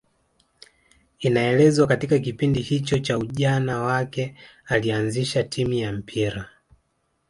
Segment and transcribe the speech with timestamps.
[1.19, 4.35] Inaelezwa katika kipindi hicho cha ujana wake
[4.67, 6.49] alianzisha timu ya mpira